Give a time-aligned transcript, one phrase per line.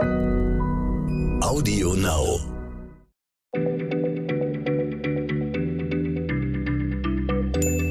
[0.00, 2.38] Audio Now.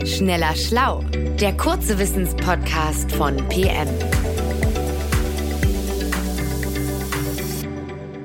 [0.06, 1.04] Schneller Schlau,
[1.42, 3.88] der kurze Wissenspodcast von PM.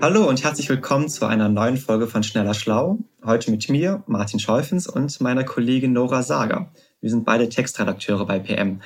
[0.01, 2.99] Hallo und herzlich willkommen zu einer neuen Folge von Schneller Schlau.
[3.25, 6.71] Heute mit mir, Martin Scheufens und meiner Kollegin Nora Sager.
[7.01, 8.81] Wir sind beide Textredakteure bei PM.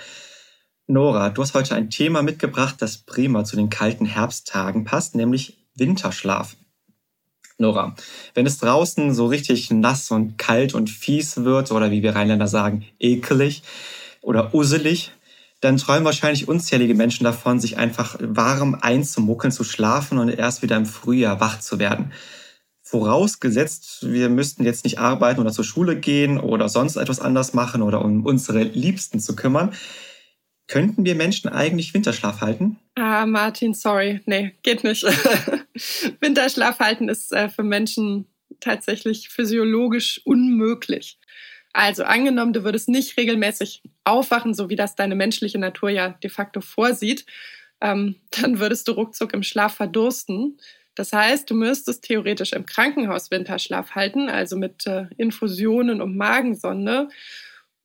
[0.89, 5.59] Nora, du hast heute ein Thema mitgebracht, das prima zu den kalten Herbsttagen passt, nämlich
[5.75, 6.55] Winterschlaf.
[7.59, 7.97] Nora,
[8.35, 12.47] wenn es draußen so richtig nass und kalt und fies wird oder wie wir Rheinländer
[12.47, 13.65] sagen, ekelig
[14.21, 15.11] oder uselig,
[15.61, 20.77] dann träumen wahrscheinlich unzählige Menschen davon, sich einfach warm einzumuckeln, zu schlafen und erst wieder
[20.77, 22.13] im Frühjahr wach zu werden.
[22.83, 27.83] Vorausgesetzt, wir müssten jetzt nicht arbeiten oder zur Schule gehen oder sonst etwas anders machen
[27.83, 29.73] oder um unsere Liebsten zu kümmern.
[30.69, 32.79] Könnten wir Menschen eigentlich Winterschlaf halten?
[32.97, 34.21] Ah, Martin, sorry.
[34.27, 35.05] Nee, geht nicht.
[36.21, 38.27] Winterschlaf halten ist äh, für Menschen
[38.59, 41.19] tatsächlich physiologisch unmöglich.
[41.73, 46.31] Also angenommen, du würdest nicht regelmäßig aufwachen, so wie das deine menschliche Natur ja de
[46.31, 47.27] facto vorsieht,
[47.81, 50.59] ähm, dann würdest du ruckzuck im Schlaf verdursten.
[50.95, 57.09] Das heißt, du müsstest theoretisch im Krankenhaus Winterschlaf halten, also mit äh, Infusionen und Magensonde.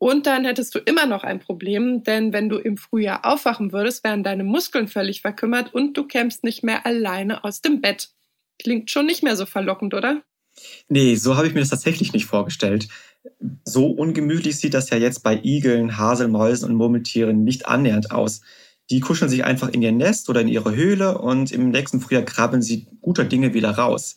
[0.02, 4.04] Und dann hättest du immer noch ein Problem, denn wenn du im Frühjahr aufwachen würdest,
[4.04, 8.10] wären deine Muskeln völlig verkümmert und du kämst nicht mehr alleine aus dem Bett.
[8.58, 10.24] Klingt schon nicht mehr so verlockend, oder?
[10.90, 12.88] Nee, so habe ich mir das tatsächlich nicht vorgestellt.
[13.64, 18.42] So ungemütlich sieht das ja jetzt bei Igeln, Haselmäusen und Murmeltieren nicht annähernd aus.
[18.90, 22.24] Die kuscheln sich einfach in ihr Nest oder in ihre Höhle und im nächsten Frühjahr
[22.24, 24.16] krabbeln sie guter Dinge wieder raus.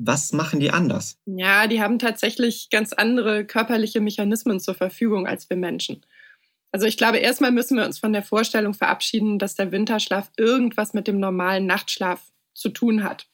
[0.00, 1.18] Was machen die anders?
[1.26, 6.06] Ja, die haben tatsächlich ganz andere körperliche Mechanismen zur Verfügung als wir Menschen.
[6.70, 10.94] Also ich glaube, erstmal müssen wir uns von der Vorstellung verabschieden, dass der Winterschlaf irgendwas
[10.94, 12.22] mit dem normalen Nachtschlaf
[12.54, 13.26] zu tun hat.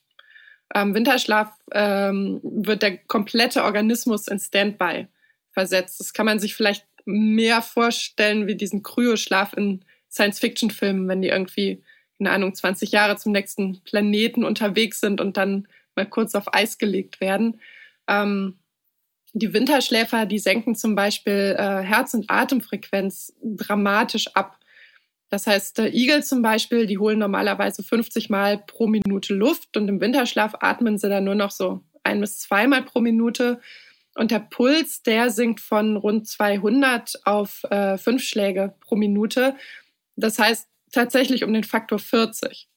[0.74, 5.08] Ähm, Winterschlaf ähm, wird der komplette Organismus in Standby
[5.50, 6.00] versetzt.
[6.00, 11.82] Das kann man sich vielleicht mehr vorstellen wie diesen Kryoschlaf in Science-Fiction-Filmen, wenn die irgendwie,
[12.16, 16.78] keine Ahnung, 20 Jahre zum nächsten Planeten unterwegs sind und dann mal kurz auf Eis
[16.78, 17.60] gelegt werden.
[18.08, 18.58] Ähm,
[19.32, 24.58] die Winterschläfer, die senken zum Beispiel äh, Herz- und Atemfrequenz dramatisch ab.
[25.28, 29.88] Das heißt, äh, Igel zum Beispiel, die holen normalerweise 50 Mal pro Minute Luft und
[29.88, 33.60] im Winterschlaf atmen sie dann nur noch so ein bis zweimal pro Minute.
[34.14, 39.56] Und der Puls, der sinkt von rund 200 auf äh, fünf Schläge pro Minute.
[40.14, 42.68] Das heißt tatsächlich um den Faktor 40.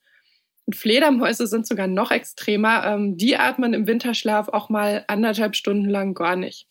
[0.73, 2.85] Fledermäuse sind sogar noch extremer.
[2.85, 6.67] Ähm, die atmen im Winterschlaf auch mal anderthalb Stunden lang gar nicht.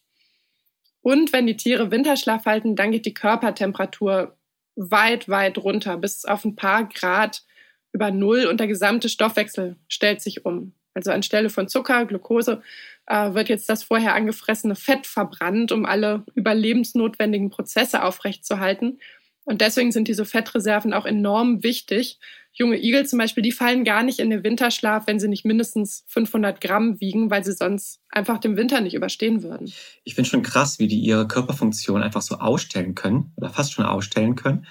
[1.00, 4.36] Und wenn die Tiere Winterschlaf halten, dann geht die Körpertemperatur
[4.74, 7.44] weit, weit runter, bis auf ein paar Grad
[7.92, 10.74] über Null und der gesamte Stoffwechsel stellt sich um.
[10.92, 12.62] Also anstelle von Zucker, Glucose,
[13.06, 18.98] äh, wird jetzt das vorher angefressene Fett verbrannt, um alle überlebensnotwendigen Prozesse aufrechtzuerhalten.
[19.44, 22.18] Und deswegen sind diese Fettreserven auch enorm wichtig.
[22.58, 26.04] Junge Igel zum Beispiel, die fallen gar nicht in den Winterschlaf, wenn sie nicht mindestens
[26.08, 29.70] 500 Gramm wiegen, weil sie sonst einfach den Winter nicht überstehen würden.
[30.04, 33.84] Ich finde schon krass, wie die ihre Körperfunktion einfach so ausstellen können oder fast schon
[33.84, 34.66] ausstellen können.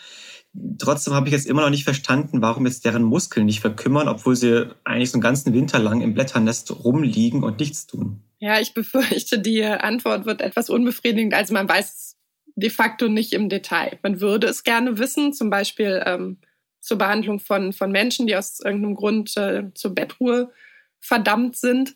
[0.80, 4.36] Trotzdem habe ich jetzt immer noch nicht verstanden, warum jetzt deren Muskeln nicht verkümmern, obwohl
[4.36, 8.22] sie eigentlich so einen ganzen Winter lang im Blätternest rumliegen und nichts tun.
[8.40, 11.36] Ja, ich befürchte, die Antwort wird etwas unbefriedigend.
[11.36, 12.16] Also man weiß
[12.56, 14.00] de facto nicht im Detail.
[14.02, 16.38] Man würde es gerne wissen, zum Beispiel ähm,
[16.86, 20.52] zur Behandlung von, von Menschen, die aus irgendeinem Grund äh, zur Bettruhe
[21.00, 21.96] verdammt sind.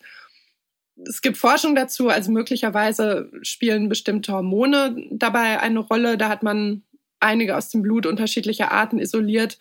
[1.07, 6.17] Es gibt Forschung dazu, also möglicherweise spielen bestimmte Hormone dabei eine Rolle.
[6.17, 6.83] Da hat man
[7.19, 9.57] einige aus dem Blut unterschiedlicher Arten isoliert.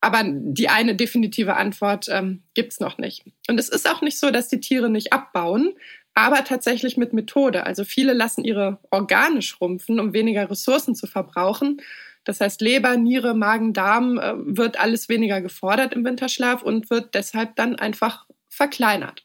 [0.00, 3.24] Aber die eine definitive Antwort ähm, gibt es noch nicht.
[3.48, 5.74] Und es ist auch nicht so, dass die Tiere nicht abbauen
[6.14, 7.64] aber tatsächlich mit Methode.
[7.64, 11.80] Also viele lassen ihre Organe schrumpfen, um weniger Ressourcen zu verbrauchen.
[12.24, 17.14] Das heißt, Leber, Niere, Magen, Darm äh, wird alles weniger gefordert im Winterschlaf und wird
[17.14, 19.24] deshalb dann einfach verkleinert.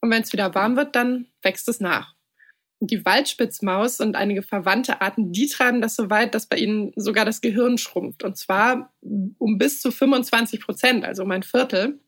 [0.00, 2.14] Und wenn es wieder warm wird, dann wächst es nach.
[2.80, 7.24] Die Waldspitzmaus und einige verwandte Arten, die treiben das so weit, dass bei ihnen sogar
[7.24, 8.22] das Gehirn schrumpft.
[8.22, 11.98] Und zwar um bis zu 25 Prozent, also um ein Viertel.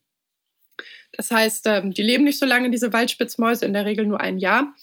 [1.12, 4.38] Das heißt, ähm, die leben nicht so lange, diese Waldspitzmäuse, in der Regel nur ein
[4.38, 4.74] Jahr.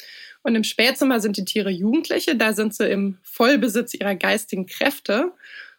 [0.47, 5.33] Und im Spätsommer sind die Tiere Jugendliche, da sind sie im Vollbesitz ihrer geistigen Kräfte.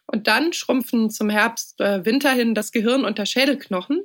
[0.05, 4.03] Und dann schrumpfen zum Herbst, äh, Winter hin das Gehirn und der Schädelknochen.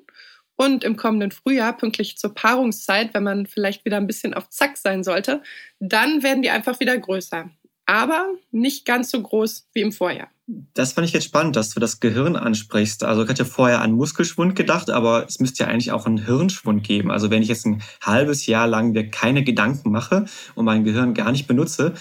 [0.55, 4.77] Und im kommenden Frühjahr, pünktlich zur Paarungszeit, wenn man vielleicht wieder ein bisschen auf Zack
[4.77, 5.43] sein sollte,
[5.81, 7.49] dann werden die einfach wieder größer.
[7.85, 10.32] Aber nicht ganz so groß wie im Vorjahr.
[10.45, 13.03] Das fand ich jetzt spannend, dass du das Gehirn ansprichst.
[13.05, 16.83] Also ich hatte vorher an Muskelschwund gedacht, aber es müsste ja eigentlich auch einen Hirnschwund
[16.83, 17.11] geben.
[17.11, 20.25] Also wenn ich jetzt ein halbes Jahr lang mir keine Gedanken mache
[20.55, 21.93] und mein Gehirn gar nicht benutze,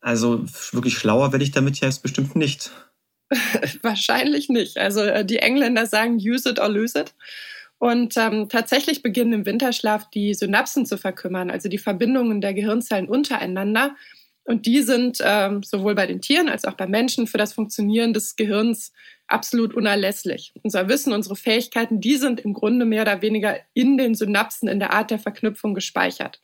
[0.00, 2.70] also wirklich schlauer werde ich damit ja jetzt bestimmt nicht.
[3.82, 4.78] Wahrscheinlich nicht.
[4.78, 7.14] Also äh, die Engländer sagen use it or lose it.
[7.78, 13.08] Und ähm, tatsächlich beginnen im Winterschlaf die Synapsen zu verkümmern, also die Verbindungen der Gehirnzellen
[13.08, 13.94] untereinander.
[14.48, 18.14] Und die sind ähm, sowohl bei den Tieren als auch bei Menschen für das Funktionieren
[18.14, 18.94] des Gehirns
[19.26, 20.54] absolut unerlässlich.
[20.62, 24.78] Unser Wissen, unsere Fähigkeiten, die sind im Grunde mehr oder weniger in den Synapsen in
[24.78, 26.40] der Art der Verknüpfung gespeichert.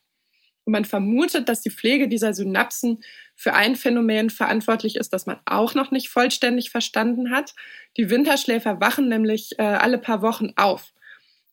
[0.64, 3.02] Und man vermutet, dass die Pflege dieser Synapsen
[3.36, 7.54] für ein Phänomen verantwortlich ist, das man auch noch nicht vollständig verstanden hat.
[7.96, 10.92] Die Winterschläfer wachen nämlich äh, alle paar Wochen auf.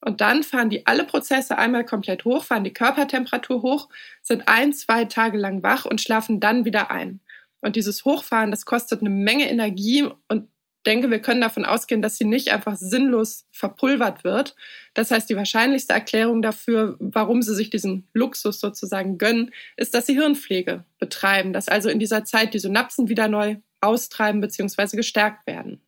[0.04, 3.90] Und dann fahren die alle Prozesse einmal komplett hoch, fahren die Körpertemperatur hoch,
[4.22, 7.20] sind ein, zwei Tage lang wach und schlafen dann wieder ein.
[7.62, 10.48] Und dieses Hochfahren, das kostet eine Menge Energie und
[10.86, 14.56] denke, wir können davon ausgehen, dass sie nicht einfach sinnlos verpulvert wird.
[14.94, 20.08] Das heißt, die wahrscheinlichste Erklärung dafür, warum sie sich diesen Luxus sozusagen gönnen, ist, dass
[20.08, 24.96] sie Hirnpflege betreiben, dass also in dieser Zeit die Synapsen wieder neu austreiben bzw.
[24.98, 25.82] gestärkt werden.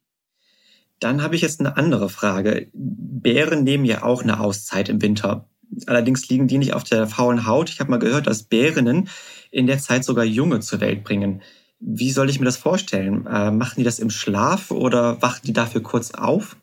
[1.04, 2.70] Dann habe ich jetzt eine andere Frage.
[2.74, 5.50] Bären nehmen ja auch eine Auszeit im Winter.
[5.86, 7.70] Allerdings liegen die nicht auf der faulen Haut.
[7.70, 9.10] Ich habe mal gehört, dass Bärinnen
[9.52, 11.42] in der Zeit sogar Junge zur Welt bringen.
[11.80, 13.28] Wie soll ich mir das vorstellen?
[13.28, 16.56] Äh, machen die das im Schlaf oder wachen die dafür kurz auf?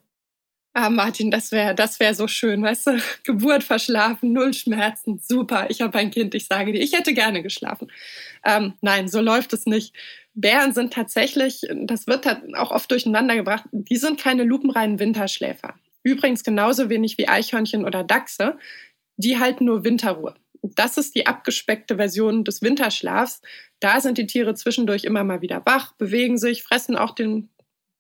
[0.72, 3.02] Ah, Martin, das wäre das wär so schön, weißt du?
[3.25, 5.69] Geburt verschlafen, null Schmerzen, super.
[5.69, 7.90] Ich habe ein Kind, ich sage dir, ich hätte gerne geschlafen.
[8.44, 9.94] Ähm, nein, so läuft es nicht.
[10.35, 15.75] Bären sind tatsächlich, das wird auch oft durcheinander gebracht, die sind keine lupenreinen Winterschläfer.
[16.03, 18.56] Übrigens genauso wenig wie Eichhörnchen oder Dachse.
[19.17, 20.35] Die halten nur Winterruhe.
[20.62, 23.43] Das ist die abgespeckte Version des Winterschlafs.
[23.81, 27.50] Da sind die Tiere zwischendurch immer mal wieder wach, bewegen sich, fressen auch den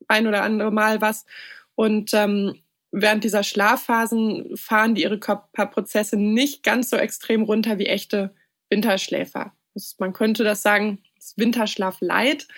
[0.08, 1.26] ein oder andere Mal was.
[1.74, 2.56] Und ähm,
[2.90, 8.34] während dieser Schlafphasen fahren die ihre Körperprozesse nicht ganz so extrem runter wie echte
[8.68, 9.52] Winterschläfer.
[9.98, 10.98] Man könnte das sagen,
[11.36, 12.48] Winterschlaf Light.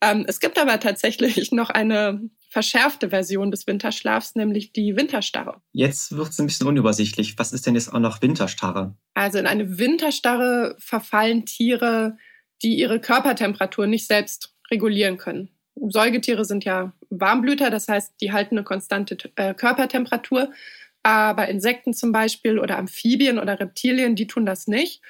[0.00, 5.60] Ähm, es gibt aber tatsächlich noch eine verschärfte Version des Winterschlafs, nämlich die Winterstarre.
[5.72, 7.38] Jetzt wird es ein bisschen unübersichtlich.
[7.38, 8.96] Was ist denn jetzt auch noch Winterstarre?
[9.14, 12.16] Also in eine Winterstarre verfallen Tiere,
[12.62, 15.50] die ihre Körpertemperatur nicht selbst regulieren können.
[15.76, 20.50] Säugetiere sind ja Warmblüter, das heißt, die halten eine konstante äh, Körpertemperatur.
[21.02, 25.00] Aber Insekten zum Beispiel oder Amphibien oder Reptilien, die tun das nicht.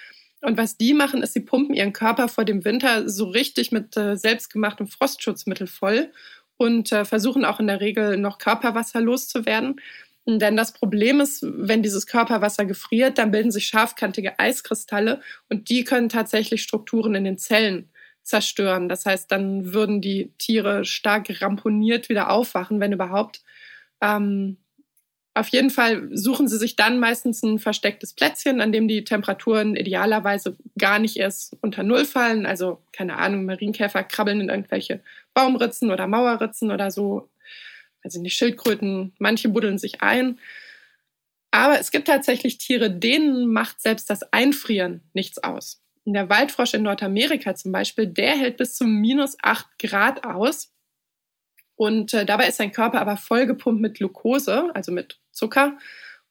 [0.40, 3.96] Und was die machen, ist, sie pumpen ihren Körper vor dem Winter so richtig mit
[3.96, 6.12] äh, selbstgemachtem Frostschutzmittel voll
[6.56, 9.80] und äh, versuchen auch in der Regel noch Körperwasser loszuwerden.
[10.26, 15.84] Denn das Problem ist, wenn dieses Körperwasser gefriert, dann bilden sich scharfkantige Eiskristalle und die
[15.84, 17.90] können tatsächlich Strukturen in den Zellen
[18.22, 18.90] zerstören.
[18.90, 23.40] Das heißt, dann würden die Tiere stark ramponiert wieder aufwachen, wenn überhaupt.
[24.02, 24.58] Ähm,
[25.38, 29.76] auf jeden Fall suchen sie sich dann meistens ein verstecktes Plätzchen, an dem die Temperaturen
[29.76, 32.46] idealerweise gar nicht erst unter Null fallen.
[32.46, 35.00] Also, keine Ahnung, Marienkäfer krabbeln in irgendwelche
[35.34, 37.28] Baumritzen oder Mauerritzen oder so.
[38.02, 40.38] Also die Schildkröten, manche buddeln sich ein.
[41.50, 45.82] Aber es gibt tatsächlich Tiere, denen macht selbst das Einfrieren nichts aus.
[46.04, 50.72] Der Waldfrosch in Nordamerika zum Beispiel, der hält bis zu minus 8 Grad aus.
[51.76, 55.78] Und äh, dabei ist sein Körper aber vollgepumpt mit Glucose, also mit Zucker,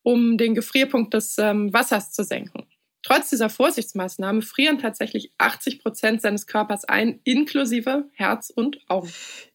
[0.03, 2.67] um den Gefrierpunkt des ähm, Wassers zu senken.
[3.03, 9.09] Trotz dieser Vorsichtsmaßnahme frieren tatsächlich 80 Prozent seines Körpers ein, inklusive Herz und Augen.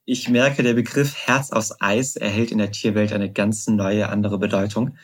[0.07, 4.39] Ich merke, der Begriff Herz aus Eis erhält in der Tierwelt eine ganz neue, andere
[4.39, 4.97] Bedeutung.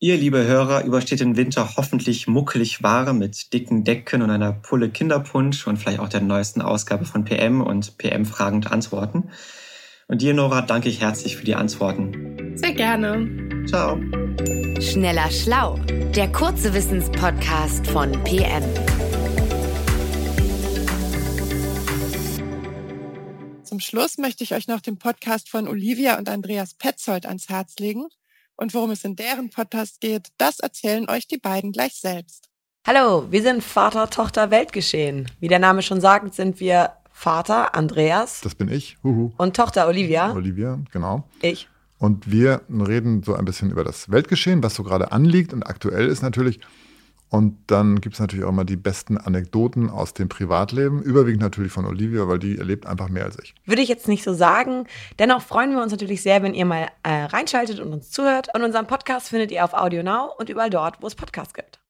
[0.00, 4.90] Ihr, liebe Hörer, übersteht den Winter hoffentlich muckelig warm mit dicken Decken und einer Pulle
[4.90, 9.30] Kinderpunsch und vielleicht auch der neuesten Ausgabe von PM und PM fragend antworten.
[10.08, 12.52] Und dir, Nora, danke ich herzlich für die Antworten.
[12.56, 13.43] Sehr gerne.
[13.66, 13.98] Ciao.
[14.78, 15.78] Schneller Schlau,
[16.14, 18.62] der kurze Wissenspodcast von PM.
[23.64, 27.76] Zum Schluss möchte ich euch noch den Podcast von Olivia und Andreas Petzold ans Herz
[27.78, 28.06] legen.
[28.56, 32.50] Und worum es in deren Podcast geht, das erzählen euch die beiden gleich selbst.
[32.86, 35.30] Hallo, wir sind Vater, Tochter, Weltgeschehen.
[35.40, 38.42] Wie der Name schon sagt, sind wir Vater Andreas.
[38.42, 38.98] Das bin ich.
[39.02, 39.32] Huhu.
[39.38, 40.32] Und Tochter Olivia.
[40.32, 41.24] Olivia, genau.
[41.40, 41.68] Ich.
[42.04, 46.06] Und wir reden so ein bisschen über das Weltgeschehen, was so gerade anliegt und aktuell
[46.06, 46.60] ist natürlich.
[47.30, 51.72] Und dann gibt es natürlich auch mal die besten Anekdoten aus dem Privatleben, überwiegend natürlich
[51.72, 53.54] von Olivia, weil die erlebt einfach mehr als ich.
[53.64, 54.84] Würde ich jetzt nicht so sagen.
[55.18, 58.48] Dennoch freuen wir uns natürlich sehr, wenn ihr mal äh, reinschaltet und uns zuhört.
[58.54, 61.80] Und unseren Podcast findet ihr auf Audio Now und überall dort, wo es Podcasts gibt.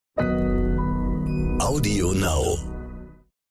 [1.59, 2.74] Audio Now.